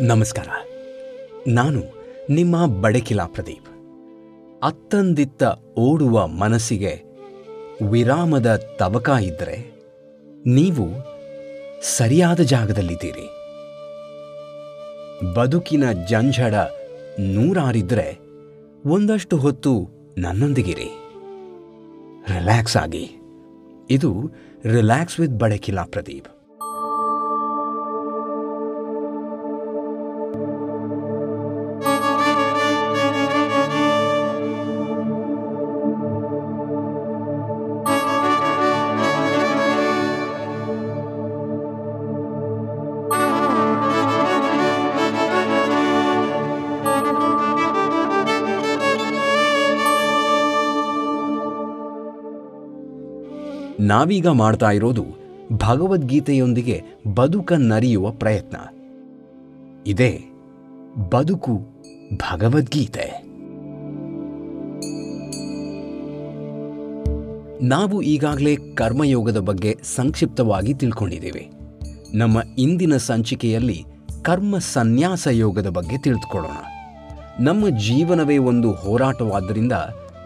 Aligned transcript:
ನಮಸ್ಕಾರ. 0.00 0.48
ನಾನು 1.46 1.82
ನಿಮ್ಮ 2.30 2.80
ಬಡಕಿಲಾ 2.80 3.26
ಪ್ರದೀಪ್. 3.26 3.68
ಅತ್ತಂದಿತ್ತ 4.64 5.42
ಓಡುವ 5.78 6.26
ಮನಸ್ಸಿಗೆ 6.26 7.02
ವಿರಾಮದ 7.90 8.56
ತವಕ 8.76 9.08
ಇದ್ದರೆ 9.08 9.82
ನೀವು 10.46 10.88
ಸರಿಯಾದ 11.96 12.40
ಜಾಗದಲ್ಲಿದ್ದೀರಿ. 12.40 13.30
ಬದುಕಿನ 15.34 15.92
ಜಂಜಡ 15.92 16.54
ನೂರಾರಿದ್ರೆ 17.20 18.18
ಒಂದಷ್ಟು 18.86 19.36
ಹೊತ್ತು 19.36 19.88
ನನ್ನೊಂದಿಗಿರಿ. 20.18 20.90
ರಿಲ್ಯಾಕ್ಸ್ 22.34 22.76
ಆಗಿ. 22.76 23.10
ಇದು 23.90 24.30
ರಿಲ್ಯಾಕ್ಸ್ 24.64 25.20
ವಿತ್ 25.20 25.32
ಬಡಕಿಲಾ 25.32 25.82
ಪ್ರದೀಪ್. 25.82 26.39
ನಾವೀಗ 53.90 54.28
ಮಾಡ್ತಾ 54.28 54.70
ಇರೋದು 54.70 55.04
ಭಗವದ್ಗೀತೆಯೊಂದಿಗೆ 55.52 56.82
ಬದುಕನ್ನರಿಯುವ 57.14 58.10
ಪ್ರಯತ್ನ. 58.10 58.56
ಇದೇ 59.86 60.24
ಬದುಕು 61.12 61.60
ಭಗವದ್ಗೀತೆ. 62.14 63.30
ನಾವು 67.62 68.02
ಈಗಾಗಲೇ 68.02 68.56
ಕರ್ಮಯೋಗದ 68.56 69.38
ಬಗ್ಗೆ 69.38 69.78
ಸಂಕ್ಷಿಪ್ತವಾಗಿ 69.82 70.74
ತಿಳ್ಕೊಂಡಿದ್ದೇವೆ. 70.74 71.50
ನಮ್ಮ 72.14 72.38
ಇಂದಿನ 72.58 72.96
ಸಂಚಿಕೆಯಲ್ಲಿ 72.96 73.84
ಕರ್ಮ 74.22 74.58
ಸನ್ಯಾಸ 74.58 75.28
ಯೋಗದ 75.30 75.68
ಬಗ್ಗೆ 75.68 75.98
ತಿಳಿದುಕೊಳ್ಳೋಣ. 75.98 76.56
ನಮ್ಮ 77.40 77.68
ಜೀವನವೇ 77.68 78.38
ಒಂದು 78.38 78.72
ಹೋರಾಟವಾದ್ದರಿಂದ 78.72 79.72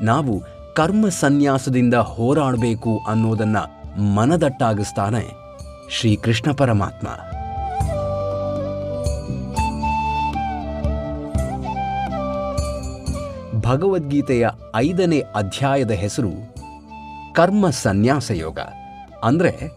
ನಾವು 0.03 0.54
ಕರ್ಮ 0.75 1.09
ಸನ್ಯಾಸದಿಂದ 1.09 1.95
ಹೋರಾಡಬೇಕು 1.95 3.01
ಅನ್ನೋದನ್ನ 3.09 3.57
ಮನದಟ್ಟಾಗಿಸ್ತಾನೆ 4.15 5.31
ಶ್ರೀಕೃಷ್ಣ 5.91 6.53
ಪರಮಾತ್ಮ. 6.53 7.09
ಭಗವದ್ಗೀತೆಯ 13.61 14.49
ಐದನೇ 14.77 15.19
ಅಧ್ಯಾಯದ 15.19 15.91
ಹೆಸರು 15.91 16.55
ಕರ್ಮ 17.35 17.71
ಸನ್ಯಾಸ 17.71 18.31
ಯೋಗ. 18.31 18.59
ಅಂದರೆ 19.25 19.73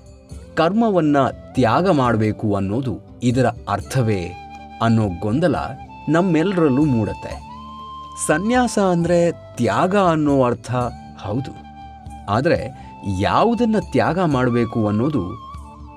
ಕರ್ಮವನ್ನ 0.55 1.17
ತ್ಯಾಗ 1.27 1.89
ಮಾಡಬೇಕು 1.89 2.55
ಅನ್ನೋದು 2.55 3.19
ಇದರ 3.23 3.45
ಅರ್ಥವೇ 3.45 4.21
ಅನ್ನೋ 4.81 5.07
ಗೊಂದಲ 5.19 5.55
ನಮ್ಮೆಲ್ಲರಲ್ಲೂ 6.09 6.85
ಮೂಡುತ್ತೆ. 6.85 7.46
ಸನ್ಯಾಸ 8.25 8.79
ಅಂದರೆ 8.79 9.31
ತ್ಯಾಗ 9.57 9.95
ಅನ್ನೋ 9.95 10.43
ಅರ್ಥ 10.43 10.71
ಹೌದು. 11.25 11.51
ಆದರೆ 12.29 12.73
ಯಾವುದನ್ನು 13.19 13.91
ತ್ಯಾಗ 13.91 14.19
ಮಾಡಬೇಕು 14.19 14.87
ಅನ್ನೋದು 14.87 15.23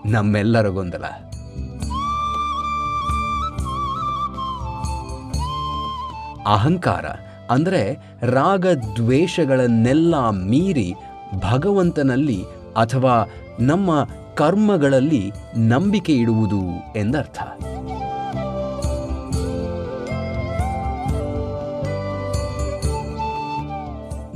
ನಮ್ಮೆಲ್ಲರ 0.07 0.69
ಗೊಂದಲ. 0.69 1.05
ಅಹಂಕಾರ 6.47 7.07
ಅಂದರೆ 7.51 7.83
ರಾಗ 8.23 8.67
ದ್ವೇಷಗಳನ್ನೆಲ್ಲ 8.97 10.31
ಮೀರಿ 10.31 10.95
ಭಗವಂತನಲ್ಲಿ 11.35 12.45
ಅಥವಾ 12.77 13.27
ನಮ್ಮ 13.61 13.91
ಕರ್ಮಗಳಲ್ಲಿ 14.35 15.33
ನಂಬಿಕೆ 15.57 16.13
ಇಡುವುದು 16.13 16.61
ಎಂದರ್ಥ. 16.97 17.39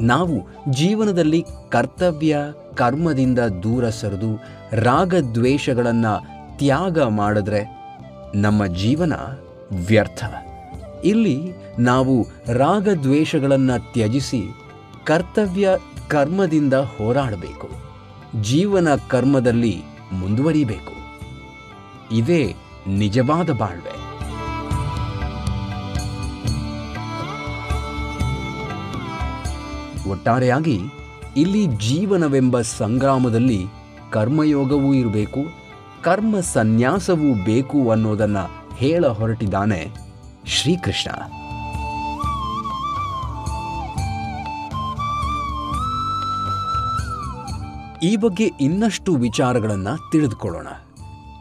ನಾವು 0.06 0.46
ಜೀವನದಲ್ಲಿ 0.72 1.44
ಕರ್ತವ್ಯ, 1.70 2.36
ಕರ್ಮದಿಂದ 2.74 3.38
ದೂರ 3.38 3.88
ಸರಿದು 3.88 4.42
ರಾಗದ್ವೇಷಗಳನ್ನು 4.72 6.34
ತ್ಯಾಗ 6.58 7.02
ಮಾಡಿದ್ರೆ 7.02 7.60
ನಮ್ಮ 8.34 8.66
ಜೀವನ 8.66 9.12
ವ್ಯರ್ಥ. 9.86 10.24
ಇಲ್ಲಿ 11.04 11.52
ನಾವು 11.78 12.26
ರಾಗದ್ವೇಷಗಳನ್ನು 12.52 13.92
ತ್ಯಜಿಸಿ 13.92 14.42
ಕರ್ತವ್ಯ, 15.04 15.68
ಕರ್ಮದಿಂದ 16.08 16.74
ಹೋರಾಡಬೇಕು. 16.74 17.68
ಜೀವನ 18.42 18.88
ಕರ್ಮದಲ್ಲಿ 19.08 19.82
ಮುಂದುವರಿಬೇಕು. 20.12 20.94
ಇದೇ 22.14 22.54
ನಿಜವಾದ 22.86 23.50
ಬಾಳ್ವೆ. 23.50 23.93
ಒಟ್ಟಾರೆಯಾಗಿ 30.08 30.80
ಇಲ್ಲಿ 31.36 31.66
ಜೀವನವೆಂಬ 31.66 32.60
ಸಂಗ್ರಾಮದಲ್ಲಿ 32.60 33.66
ಕರ್ಮಯೋಗವೂ 34.10 34.94
ಇರಬೇಕು, 34.94 35.40
ಕರ್ಮ 36.02 36.40
ಸನ್ಯಾಸವೂ 36.40 37.44
ಬೇಕು 37.44 37.90
ಅನ್ನೋದನ್ನು 37.90 38.74
ಹೇಳ 38.76 39.06
ಹೊರಟಿದ್ದಾನೆ 39.06 39.88
ಶ್ರೀಕೃಷ್ಣ. 40.46 41.10
ಈ 48.02 48.16
ಬಗ್ಗೆ 48.16 48.50
ಇನ್ನಷ್ಟು 48.60 49.16
ವಿಚಾರಗಳನ್ನು 49.16 50.10
ತಿಳಿದುಕೊಳ್ಳೋಣ. 50.10 50.66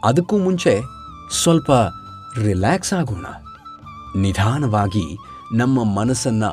ಅದಕ್ಕೂ 0.04 0.38
ಮುಂಚೆ 0.38 0.80
ಸ್ವಲ್ಪ 1.42 1.70
ರಿಲ್ಯಾಕ್ಸ್ 2.38 2.92
ಆಗೋಣ. 2.92 3.26
ನಿಧಾನವಾಗಿ 4.16 5.16
ನಮ್ಮ 5.54 5.98
ಮನಸ್ಸನ್ನ 5.98 6.44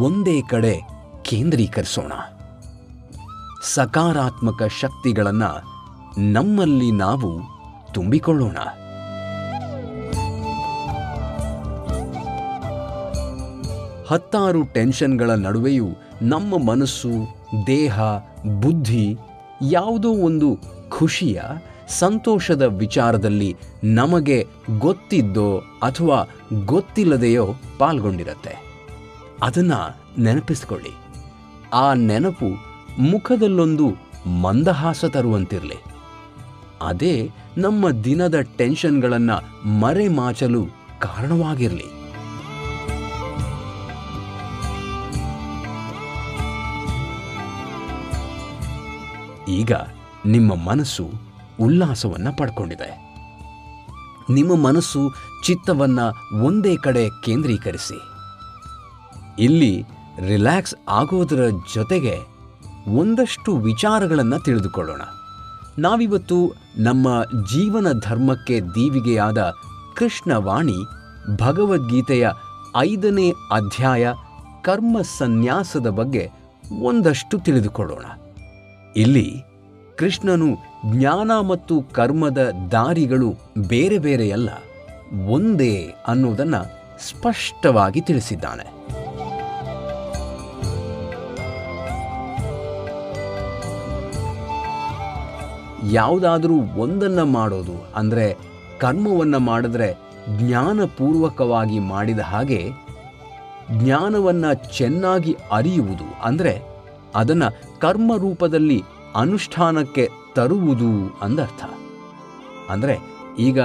ಒಂದೇ 0.00 0.42
ಕಡೆ 0.42 0.99
ಕೇಂದ್ರೀಕರಿಸೋಣ. 1.30 2.12
ಸಕಾರಾತ್ಮಕ 3.62 4.62
ಶಕ್ತಿಗಳನ್ನು 4.80 5.62
ನಮ್ಮಲ್ಲಿ 6.32 6.92
ನಾವು 6.92 7.40
ತುಂಬಿಕೊಳ್ಳೋಣ. 7.92 8.58
ಹತ್ತಾರು 14.08 14.62
ಟೆನ್ಷನ್ಗಳ 14.72 15.30
ನಡುವೆಯೂ 15.30 15.86
ನಮ್ಮ 16.22 16.70
ಮನಸ್ಸು, 16.70 17.08
ದೇಹ, 17.66 18.00
ಬುದ್ಧಿ 18.60 19.16
ಯಾವುದೋ 19.62 20.08
ಒಂದು 20.08 20.58
ಖುಷಿಯ, 20.88 21.40
ಸಂತೋಷದ 21.88 22.62
ವಿಚಾರದಲ್ಲಿ 22.62 23.56
ನಮಗೆ 23.84 24.46
ಗೊತ್ತಿದ್ದೋ 24.78 25.58
ಅಥವಾ 25.82 26.24
ಗೊತ್ತಿಲ್ಲದೆಯೋ 26.64 27.54
ಪಾಲ್ಗೊಂಡಿರುತ್ತೆ. 27.78 28.70
ಅದನ್ನು 29.42 29.96
ನೆನಪಿಸ್ಕೊಳ್ಳಿ. 30.22 31.09
ಆ 31.72 31.94
ನೆನಪು 31.94 32.48
ಮುಖದಲ್ಲೊಂದು 33.02 33.90
ಮಂದಹಾಸ 34.30 35.04
ತರುವಂತಿರಲಿ. 35.04 35.84
ಅದೇ 36.82 37.30
ನಮ್ಮ 37.58 37.90
ದಿನದ 37.90 38.34
ಟೆನ್ಷನ್ಗಳನ್ನು 38.56 39.68
ಮರೆಮಾಚಲು 39.68 40.66
ಕಾರಣವಾಗಿರಲಿ. 41.00 42.00
ಈಗ 49.48 49.72
ನಿಮ್ಮ 50.26 50.54
ಮನಸ್ಸು 50.54 51.10
ಉಲ್ಲಾಸವನ್ನು 51.60 52.36
ಪಡ್ಕೊಂಡಿದೆ. 52.36 53.10
ನಿಮ್ಮ 54.32 54.66
ಮನಸ್ಸು 54.66 55.12
ಚಿತ್ತವನ್ನು 55.46 56.38
ಒಂದೇ 56.44 56.76
ಕಡೆ 56.76 57.08
ಕೇಂದ್ರೀಕರಿಸಿ. 57.08 57.98
ಇಲ್ಲಿ 59.42 59.84
ರಿಲ್ಯಾಕ್ಸ್ 60.28 60.74
ಆಗೋದರ 60.88 61.42
ಜೊತೆಗೆ 61.74 62.14
ಒಂದಷ್ಟು 62.96 63.56
ವಿಚಾರಗಳನ್ನು 63.56 64.38
ತಿಳಿದುಕೊಳ್ಳೋಣ. 64.38 65.02
ನಾವಿವತ್ತು 65.78 66.38
ನಮ್ಮ 66.78 67.08
ಜೀವನ 67.24 67.86
ಧರ್ಮಕ್ಕೆ 67.98 68.60
ದೀವಿಗೆಯಾದ 68.60 69.52
ಕೃಷ್ಣವಾಣಿ 69.96 70.78
ಭಗವದ್ಗೀತೆಯ 71.36 72.28
ಐದನೇ 72.76 73.28
ಅಧ್ಯಾಯ 73.50 74.12
ಕರ್ಮ 74.62 74.96
ಸನ್ಯಾಸದ 75.18 75.88
ಬಗ್ಗೆ 75.90 76.30
ಒಂದಷ್ಟು 76.82 77.38
ತಿಳಿದುಕೊಳ್ಳೋಣ. 77.38 78.04
ಇಲ್ಲಿ 78.96 79.28
ಕೃಷ್ಣನು 79.98 80.50
ಜ್ಞಾನ 80.90 81.30
ಮತ್ತು 81.40 81.82
ಕರ್ಮದ 81.82 82.42
ದಾರಿಗಳು 82.72 83.30
ಬೇರೆ 83.68 83.98
ಬೇರೆಯಲ್ಲ, 83.98 84.50
ಒಂದೇ 85.28 85.94
ಅನ್ನೋದನ್ನು 86.08 86.62
ಸ್ಪಷ್ಟವಾಗಿ 87.08 88.00
ತಿಳಿಸಿದ್ದಾನೆ. 88.00 88.66
ಯಾವುದಾದರೂ 95.82 96.54
ಒಂದನ್ನು 96.76 97.24
ಮಾಡೋದು 97.26 97.92
ಅಂದರೆ 97.96 98.36
ಕರ್ಮವನ್ನು 98.78 99.38
ಮಾಡಿದ್ರೆ 99.38 100.10
ಜ್ಞಾನಪೂರ್ವಕವಾಗಿ 100.38 101.78
ಮಾಡಿದ 101.78 102.18
ಹಾಗೆ 102.18 102.70
ಜ್ಞಾನವನ್ನು 103.72 104.78
ಚೆನ್ನಾಗಿ 104.78 105.36
ಅರಿಯುವುದು 105.52 106.22
ಅಂದರೆ 106.24 106.62
ಅದನ್ನು 107.14 107.80
ಕರ್ಮ 107.80 108.16
ರೂಪದಲ್ಲಿ 108.16 108.82
ಅನುಷ್ಠಾನಕ್ಕೆ 109.16 110.08
ತರುವುದು 110.34 111.18
ಅಂದರ್ಥ. 111.22 111.64
ಅಂದರೆ 112.70 112.98
ಈಗ 113.38 113.58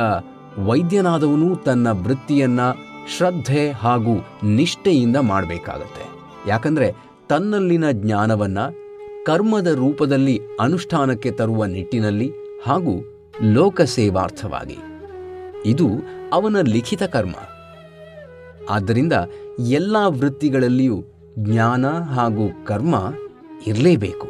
ವೈದ್ಯನಾದವನು 0.66 1.56
ತನ್ನ 1.56 1.88
ವೃತ್ತಿಯನ್ನು 1.92 2.96
ಶ್ರದ್ಧೆ 3.18 3.72
ಹಾಗೂ 3.72 4.26
ನಿಷ್ಠೆಯಿಂದ 4.44 5.18
ಮಾಡಬೇಕಾಗತ್ತೆ. 5.18 6.06
ಯಾಕಂದರೆ 6.48 6.96
ತನ್ನಲ್ಲಿನ 7.30 7.92
ಜ್ಞಾನವನ್ನು 7.92 8.85
ಕರ್ಮದ 9.26 9.68
ರೂಪದಲ್ಲಿ 9.68 10.40
ಅನುಷ್ಠಾನಕ್ಕೆ 10.60 11.32
ತರುವ 11.32 11.66
ನಿಟ್ಟಿನಲ್ಲಿ 11.66 12.32
ಹಾಗೂ 12.66 13.04
ಲೋಕಸೇವಾರ್ಥವಾಗಿ. 13.42 14.78
ಇದು 15.66 15.90
ಅವನ 16.34 16.62
ಲಿಖಿತ 16.62 17.04
ಕರ್ಮ. 17.04 17.36
ಆದ್ದರಿಂದ 18.70 19.14
ಎಲ್ಲ 19.60 19.98
ವೃತ್ತಿಗಳಲ್ಲಿಯೂ 20.06 21.04
ಜ್ಞಾನ 21.40 21.88
ಹಾಗೂ 21.88 22.66
ಕರ್ಮ 22.66 23.14
ಇರಲೇಬೇಕು. 23.68 24.28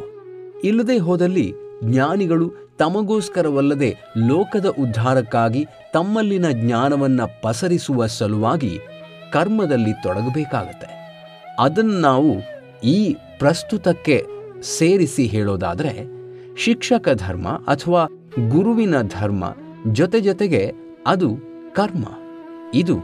ಇಲ್ಲದೆ 0.63 0.97
ಹೋದಲ್ಲಿ 0.97 1.53
ಜ್ಞಾನಿಗಳು 1.83 2.51
ತಮಗೋಸ್ಕರವಲ್ಲದೆ 2.77 3.97
ಲೋಕದ 4.27 4.65
ಉದ್ಧಾರಕ್ಕಾಗಿ 4.65 5.65
ತಮ್ಮಲ್ಲಿನ 5.93 6.45
ಜ್ಞಾನವನ್ನು 6.51 7.41
ಪಸರಿಸುವ 7.41 8.05
ಸಲುವಾಗಿ 8.05 8.79
ಕರ್ಮದಲ್ಲಿ 9.33 9.93
ತೊಡಗಬೇಕಾಗತ್ತೆ. 10.03 10.87
ಅದನ್ನು 11.59 11.99
ನಾವು 11.99 12.35
ಈ 12.83 13.15
ಪ್ರಸ್ತುತಕ್ಕೆ 13.39 14.34
ಸೇರಿಸಿ 14.61 15.25
ಹೇಳೋದಾದರೆ, 15.25 16.07
ಶಿಕ್ಷಕ 16.57 17.09
ಧರ್ಮ 17.13 17.47
ಅಥವಾ 17.47 18.05
ಗುರುವಿನ 18.49 19.01
ಧರ್ಮ 19.01 19.55
ಜೊತೆ 19.91 20.19
ಜೊತೆಗೆ 20.19 20.73
ಅದು 21.07 21.35
ಕರ್ಮ. 21.75 22.05
ಇದು 22.73 22.97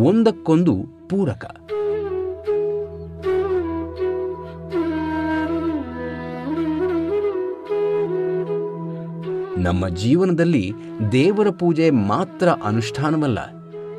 ಒಂದಕ್ಕೊಂದು 0.00 0.74
ಪೂರಕ. 1.08 1.44
ನಮ್ಮ 9.58 9.88
ಜೀವನದಲ್ಲಿ 9.88 10.72
ದೇವರ 11.12 11.50
ಪೂಜೆ 11.50 11.90
ಮಾತ್ರ 11.90 12.48
ಅನುಷ್ಠಾನವಲ್ಲ, 12.48 13.38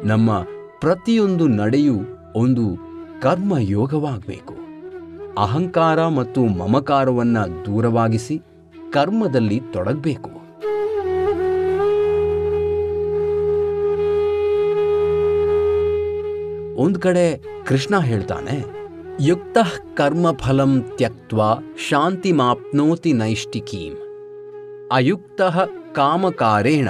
ನಮ್ಮ 0.04 0.40
ಪ್ರತಿಯೊಂದು 0.80 1.48
ನಡೆಯೂ 1.48 1.96
ಒಂದು 2.36 2.78
ಕರ್ಮಯೋಗವಾಗಬೇಕು. 3.22 4.59
ಅಹಂಕಾರ 5.44 6.00
ಮತ್ತು 6.18 6.42
ಮಮಕಾರವನ್ನು 6.60 7.44
ದೂರವಾಗಿಸಿ 7.66 8.36
ಕರ್ಮದಲ್ಲಿ 8.92 9.60
ತೊಡಗಬೇಕು. 9.74 10.32
ಒಂದು 16.84 17.00
ಕಡೆ 17.00 17.26
ಕೃಷ್ಣ 17.68 17.96
ಹೇಳ್ತಾನೆ, 18.10 18.58
ಯುಕ್ತ 19.22 19.58
ಕರ್ಮಫಲಂ 19.94 20.74
ಶಾಂತಿ 21.88 22.32
ಮಾಪ್ನೋತಿ 22.42 23.12
ನೈಷ್ಟಿಕೀಂ 23.14 23.96
ಅಯುಕ್ತ 24.92 25.42
ಕಾಮಕಾರೇಣ 25.96 26.90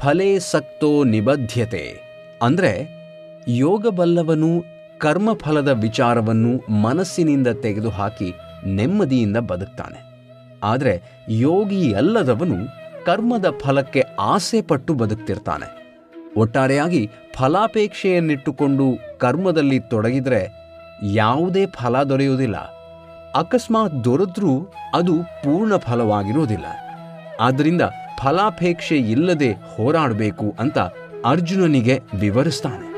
ಫಲೇ 0.00 0.30
ಸಕ್ತೋ 0.52 0.90
ನಿಬದ್ಧತೆ 1.04 1.84
ಅಂದರೆ 2.42 2.72
ಯೋಗಬಲ್ಲವನು 3.56 4.50
ಕರ್ಮಫಲದ 4.98 5.68
ವಿಚಾರವನ್ನು 5.68 6.72
ಮನಸ್ಸಿನಿಂದ 6.72 7.46
ತೆಗೆದುಹಾಕಿ 7.46 8.34
ನೆಮ್ಮದಿಯಿಂದ 8.66 9.36
ಬದುಕ್ತಾನೆ. 9.36 10.06
ಆದರೆ 10.64 11.02
ಯೋಗಿ 11.28 11.92
ಅಲ್ಲದವನು 11.92 12.54
ಕರ್ಮದ 13.04 13.46
ಫಲಕ್ಕೆ 13.60 14.02
ಆಸೆ 14.20 14.62
ಪಟ್ಟು 14.62 14.94
ಬದುಕ್ತಿರ್ತಾನೆ. 14.94 15.76
ಒಟ್ಟಾರೆಯಾಗಿ 16.36 17.10
ಫಲಾಪೇಕ್ಷೆಯನ್ನಿಟ್ಟುಕೊಂಡು 17.34 19.18
ಕರ್ಮದಲ್ಲಿ 19.18 19.80
ತೊಡಗಿದರೆ 19.80 20.48
ಯಾವುದೇ 21.02 21.66
ಫಲ 21.66 22.02
ದೊರೆಯುವುದಿಲ್ಲ. 22.02 22.56
ಅಕಸ್ಮಾತ್ 23.36 24.04
ದೊರೆದ್ರೂ 24.04 24.72
ಅದು 24.94 25.22
ಪೂರ್ಣ 25.22 25.76
ಫಲವಾಗಿರುವುದಿಲ್ಲ. 25.76 26.64
ಆದ್ದರಿಂದ 27.40 27.82
ಫಲಾಪೇಕ್ಷೆ 28.22 28.96
ಇಲ್ಲದೆ 28.96 29.52
ಹೋರಾಡಬೇಕು 29.52 30.54
ಅಂತ 30.60 30.78
ಅರ್ಜುನನಿಗೆ 31.26 32.00
ವಿವರಿಸ್ತಾನೆ. 32.14 32.95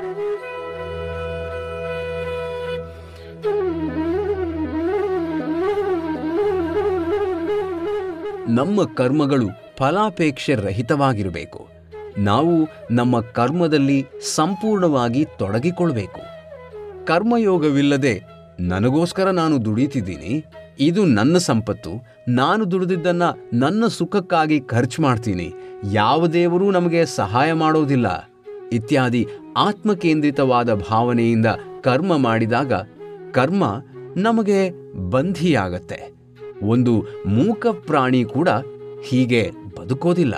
ನಮ್ಮ 8.48 8.84
ಕರ್ಮಗಳು 8.84 9.48
ಫಲಾಪೇಕ್ಷೆ 9.76 10.54
ರಹಿತವಾಗಿರಬೇಕು. 10.54 11.68
ನಾವು 12.18 12.68
ನಮ್ಮ 12.90 13.20
ಕರ್ಮದಲ್ಲಿ 13.20 14.06
ಸಂಪೂರ್ಣವಾಗಿ 14.34 15.24
ತೊಡಗಿಕೊಳ್ಬೇಕು. 15.24 16.20
ಕರ್ಮಯೋಗವಿಲ್ಲದೆ 17.04 18.22
ನನಗೋಸ್ಕರ 18.60 19.30
ನಾನು 19.30 19.64
ದುಡಿತಿದ್ದೀನಿ, 19.64 20.44
ಇದು 20.80 21.04
ನನ್ನ 21.04 21.38
ಸಂಪತ್ತು, 21.38 21.90
ನಾನು 22.28 22.70
ದುಡಿದಿದ್ದನ್ನ 22.70 23.22
ನನ್ನ 23.52 23.86
ಸುಖಕ್ಕಾಗಿ 23.86 24.60
ಖರ್ಚು 24.60 25.02
ಮಾಡ್ತೀನಿ, 25.02 25.52
ಯಾವ 25.92 26.26
ದೇವರೂ 26.26 26.70
ನಮಗೆ 26.70 27.04
ಸಹಾಯ 27.06 27.52
ಮಾಡೋದಿಲ್ಲ, 27.52 28.30
ಇತ್ಯಾದಿ 28.72 29.26
ಆತ್ಮಕೇಂದ್ರಿತವಾದ 29.56 30.74
ಭಾವನೆಯಿಂದ 30.74 31.46
ಕರ್ಮ 31.80 32.16
ಮಾಡಿದಾಗ 32.16 32.72
ಕರ್ಮ 33.32 33.64
ನಮಗೆ 34.16 34.70
ಬಂಧಿಯಾಗತ್ತೆ. 35.10 36.17
ಒಂದು 36.62 37.06
ಮೂಕ 37.26 37.66
ಪ್ರಾಣಿ 37.66 38.24
ಕೂಡ 38.24 38.48
ಹೀಗೆ 39.02 39.50
ಬದುಕೋದಿಲ್ಲ. 39.80 40.34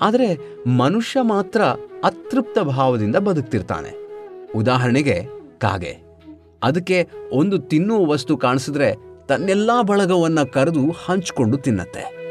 ಆದರೆ 0.00 0.38
ಮನುಷ್ಯ 0.68 1.20
ಮಾತ್ರ 1.22 1.62
ಅತೃಪ್ತ 2.04 2.58
ಭಾವದಿಂದ 2.58 3.16
ಬದುಕ್ತಿರ್ತಾನೆ. 3.16 4.04
ಉದಾಹರಣೆಗೆ 4.52 5.26
ಕಾಗೆ. 5.58 6.04
ಅದಕ್ಕೆ 6.62 7.08
ಒಂದು 7.32 7.58
ತಿನ್ನುವ 7.58 8.06
ವಸ್ತು 8.06 8.36
ಕಾಣಿಸಿದ್ರೆ 8.36 8.94
ತನ್ನೆಲ್ಲ 9.26 9.70
ಬಳಗವನ್ನು 9.82 10.52
ಕರೆದು 10.52 10.94
ಹಂಚಿಕೊಂಡು 11.06 11.58
ತಿನ್ನತ್ತೆ. 11.58 12.24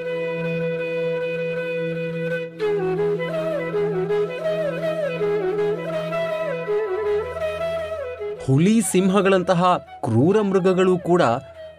ಹುಲಿ 8.47 8.81
ಸಿಂಹಗಳಂತಹ 8.81 9.77
ಕ್ರೂರ 10.03 10.41
ಮೃಗಗಳು 10.41 10.97
ಕೂಡ 10.97 11.21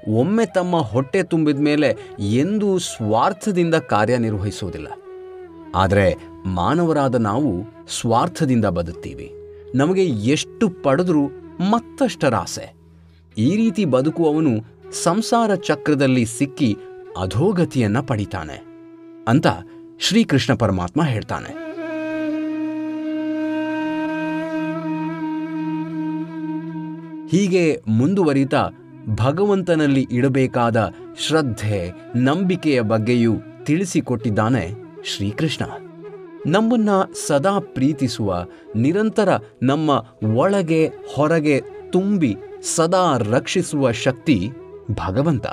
ಒಮ್ಮೆ 0.09 0.47
ತಮ್ಮ 0.47 0.77
ಹೊಟ್ಟೆ 0.77 1.23
ತುಂಬಿದ 1.23 1.59
ಮೇಲೆ 1.59 1.97
ಎಂದೂ 2.19 2.79
ಸ್ವಾರ್ಥದಿಂದ 2.79 3.75
ಕಾರ್ಯನಿರ್ವಹಿಸುವುದಿಲ್ಲ 3.75 4.89
ಆದರೆ 5.75 6.15
ಮಾನವರಾದ 6.47 7.15
ನಾವು 7.15 7.65
ಸ್ವಾರ್ಥದಿಂದ 8.01 8.65
ಬದುಕ್ತೀವಿ. 8.65 9.33
ನಮಗೆ 9.75 10.05
ಎಷ್ಟು 10.05 10.69
ಪಡೆದರೂ 10.69 11.27
ಮತ್ತಷ್ಟರ 11.71 12.35
ಆಸೆ 12.35 12.75
ಈ 13.39 13.57
ರೀತಿ 13.57 13.85
ಬದುಕುವವನು 13.85 14.51
ಸಂಸಾರ 14.93 15.55
ಚಕ್ರದಲ್ಲಿ 15.55 16.25
ಸಿಕ್ಕಿ 16.25 16.77
ಅಧೋಗತಿಯನ್ನ 17.21 18.01
ಪಡಿತಾನೆ 18.01 18.65
ಅಂತ 19.29 19.47
ಶ್ರೀಕೃಷ್ಣ 20.01 20.55
ಪರಮಾತ್ಮ 20.55 21.05
ಹೇಳ್ತಾನೆ. 21.05 21.65
ಹೀಗೆ 27.29 27.83
ಮುಂದುವರಿತಾ 27.87 28.71
ಭಗವಂತನಲ್ಲಿ 29.09 30.07
ಇಡಬೇಕಾದ 30.11 30.93
ಶ್ರದ್ಧೆ, 31.19 31.93
ನಂಬಿಕೆಯ 32.17 32.81
ಬಗ್ಗೆಯೂ 32.81 33.35
ತಿಳಿಸಿಕೊಟ್ಟಿದ್ದಾನೆ 33.65 34.71
ಶ್ರೀಕೃಷ್ಣ. 35.05 35.65
ನಮ್ಮನ್ನ 36.47 36.89
ಸದಾ 37.27 37.59
ಪ್ರೀತಿಸುವ, 37.59 38.45
ನಿರಂತರ 38.77 39.29
ನಮ್ಮ 39.63 39.91
ಒಳಗೆ, 40.35 40.87
ಹೊರಗೆ 40.87 41.63
ತುಂಬಿ 41.91 42.37
ಸದಾ 42.77 43.19
ರಕ್ಷಿಸುವ 43.19 43.93
ಶಕ್ತಿ 43.93 44.51
ಭಗವಂತ. 44.93 45.47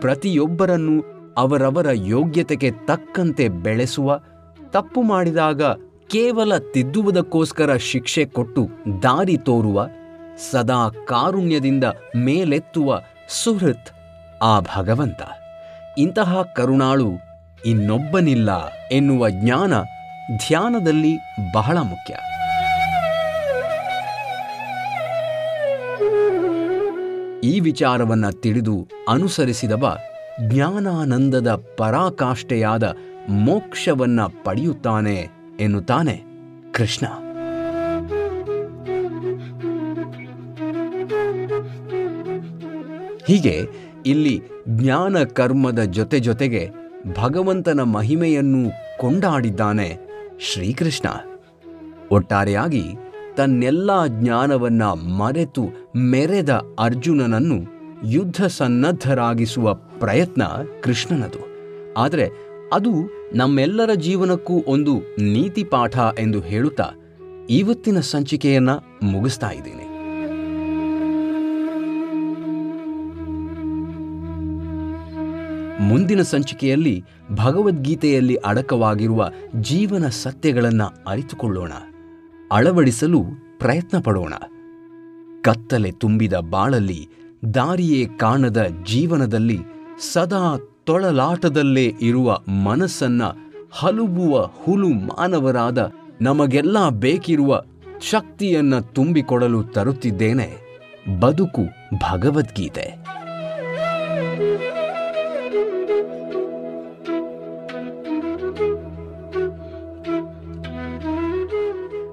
ಪ್ರತಿಯೊಬ್ಬರನ್ನು 0.00 1.04
ಅವರವರ 1.36 1.86
ಯೋಗ್ಯತೆಗೆ 1.92 2.70
ತಕ್ಕಂತೆ 2.70 3.48
ಬೆಳೆಸುವ, 3.48 4.20
ತಪ್ಪು 4.70 5.02
ಮಾಡಿದಾಗ 5.02 5.62
ಕೇವಲ 6.10 6.58
ತಿದ್ದುವುದಕ್ಕೋಸ್ಕರ 6.58 7.76
ಶಿಕ್ಷೆ 7.76 8.24
ಕೊಟ್ಟು 8.24 8.68
ದಾರಿ 9.02 9.36
ತೋರುವ, 9.36 9.88
ಸದಾ 10.50 10.88
ಕಾರುಣ್ಯದಿಂದ 10.88 11.84
ಮೇಲೆತ್ತುವ 12.16 13.00
ಸುಹೃತ್ 13.28 13.90
ಆ 14.42 14.60
ಭಗವಂತ. 14.60 15.20
ಇಂತಹ 15.98 16.42
ಕರುಣಾಳು 16.56 17.10
ಇನ್ನೊಬ್ಬನಿಲ್ಲ 17.66 18.72
ಎನ್ನುವ 18.92 19.28
ಜ್ಞಾನ 19.28 19.72
ಧ್ಯಾನದಲ್ಲಿ 20.36 21.16
ಬಹಳ 21.54 21.78
ಮುಖ್ಯ. 21.78 22.14
ಈ 27.44 27.60
ವಿಚಾರವನ್ನು 27.60 28.40
ತಿಳಿದು 28.40 28.88
ಅನುಸರಿಸಿದವ 29.08 29.98
ಜ್ಞಾನಾನಂದದ 30.40 31.64
ಪರಾಕಾಷ್ಠೆಯಾದ 31.76 32.94
ಮೋಕ್ಷವನ್ನ 33.28 34.20
ಪಡೆಯುತ್ತಾನೆ 34.44 35.39
ಎನ್ನುತ್ತಾನೆ 35.60 36.22
ಕೃಷ್ಣ. 36.72 37.06
ಹೀಗೆ 43.26 43.66
ಇಲ್ಲಿ 44.06 44.42
ಜ್ಞಾನ 44.68 45.22
ಕರ್ಮದ 45.22 45.78
ಜೊತೆ 45.78 46.20
ಜೊತೆಗೆ 46.20 46.70
ಭಗವಂತನ 47.18 47.80
ಮಹಿಮೆಯನ್ನು 47.80 48.70
ಕೊಂಡಾಡಿದ್ದಾನೆ 48.98 49.98
ಶ್ರೀಕೃಷ್ಣ. 50.40 51.08
ಒಟ್ಟಾರೆಯಾಗಿ 52.10 52.84
ತನ್ನೆಲ್ಲ 53.36 54.06
ಜ್ಞಾನವನ್ನ 54.06 54.82
ಮರೆತು 54.84 55.64
ಮೆರೆದ 55.96 56.62
ಅರ್ಜುನನನ್ನು 56.78 57.58
ಯುದ್ಧ 58.04 58.44
ಸನ್ನದ್ಧರಾಗಿಸುವ 58.44 59.74
ಪ್ರಯತ್ನ 59.74 60.42
ಕೃಷ್ಣನದು. 60.82 61.50
ಆದರೆ 61.98 62.28
ಅದು 62.72 63.19
ನಮ್ಮೆಲ್ಲರ 63.34 63.94
ಜೀವನಕ್ಕೂ 63.94 64.64
ಒಂದು 64.66 64.98
ನೀತಿ 65.18 65.64
ಪಾಠ 65.64 65.98
ಎಂದು 66.18 66.40
ಹೇಳುತ್ತಾ 66.40 66.90
ಇವತ್ತಿನ 67.50 68.00
ಸಂಚಿಕೆಯನ್ನ 68.00 68.70
ಮುಗಿಸ್ತಾ 69.02 69.50
ಇದ್ದೀನಿ. 69.50 69.90
ಮುಂದಿನ 75.88 76.22
ಸಂಚಿಕೆಯಲ್ಲಿ 76.22 77.04
ಭಗವದ್ಗೀತೆಯಲ್ಲಿ 77.34 78.34
ಅಡಕವಾಗಿರುವ 78.34 79.30
ಜೀವನ 79.60 80.08
ಸತ್ಯಗಳನ್ನು 80.08 81.04
ಅರಿತುಕೊಳ್ಳೋಣ. 81.06 81.72
ಅಳವಡಿಸಲು 82.52 83.24
ಪ್ರಯತ್ನ 83.58 83.98
ಪಡೋಣ. 83.98 84.34
ಕತ್ತಲೆ 85.42 85.90
ತುಂಬಿದ 85.90 86.32
ಬಾಳಲ್ಲಿ, 86.32 87.08
ದಾರಿಯೇ 87.54 88.06
ಕಾಣದ 88.06 88.66
ಜೀವನದಲ್ಲಿ 88.86 89.58
ಸದಾ 90.12 90.58
ತೊಳಲಾಟದಲ್ಲೇ 90.90 91.94
ಇರುವ 92.00 92.38
ಮನಸ್ಸನ್ನ 92.64 93.22
ಹಲುಬುವ 93.70 94.40
ಹುಲು 94.42 94.88
ಮಾನವರಾದ 94.88 95.92
ನಮಗೆಲ್ಲ 96.20 96.88
ಬೇಕಿರುವ 96.88 97.62
ಶಕ್ತಿಯನ್ನ 98.00 98.78
ತುಂಬಿಕೊಡಲು 98.78 99.62
ತರುತ್ತಿದ್ದೇನೆ. 99.62 100.80
ಬದುಕು 101.20 101.62
ಭಗವದ್ಗೀತೆ. 101.94 102.94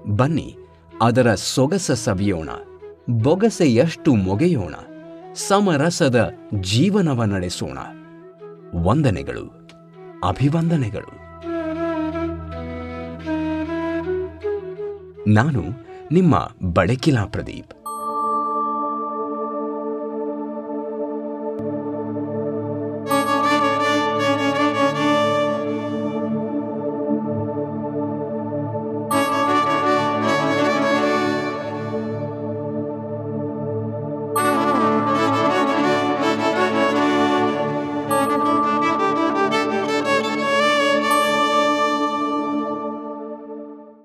ಬನ್ನಿ, 0.08 0.58
ಅದರ 1.02 1.36
ಸೊಗಸ 1.36 1.92
ಸವಿಯೋಣ. 1.92 2.50
ಬೊಗಸೆಯಷ್ಟು 3.10 4.16
ಮೊಗೆಯೋಣ. 4.16 4.76
ಸಮರಸದ 5.36 6.34
ಜೀವನವ 6.62 7.24
ನಡೆಸೋಣ. 7.24 7.78
ವಂದನೆಗಳು 8.76 9.68
ಅಭಿವಂದನೆಗಳು. 10.24 11.28
ನಾನು 15.30 15.64
ನಿಮ್ಮ 16.12 16.52
ಬಳಕಿಲಾ 16.64 17.26
ಪ್ರದೀಪ್. 17.26 17.87